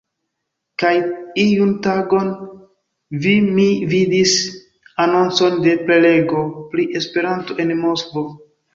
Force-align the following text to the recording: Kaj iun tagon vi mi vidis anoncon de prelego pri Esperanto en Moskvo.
Kaj 0.83 0.93
iun 1.43 1.75
tagon 1.87 2.31
vi 3.27 3.35
mi 3.59 3.67
vidis 3.93 4.35
anoncon 5.07 5.63
de 5.69 5.79
prelego 5.87 6.45
pri 6.75 6.91
Esperanto 7.05 7.63
en 7.67 7.81
Moskvo. 7.89 8.31